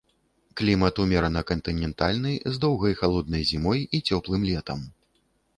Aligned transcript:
Клімат 0.59 1.01
умерана 1.03 1.43
кантынентальны 1.51 2.33
з 2.55 2.63
доўгай 2.63 2.97
халоднай 3.03 3.47
зімой 3.51 3.87
і 3.99 4.03
цёплым 4.07 4.41
летам. 4.53 4.79